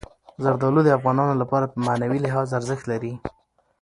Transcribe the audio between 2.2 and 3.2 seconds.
لحاظ ارزښت لري.